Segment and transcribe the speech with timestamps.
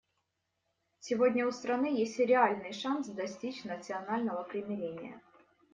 [0.99, 5.21] Сегодня у страны есть реальный шанс достичь национального примирения.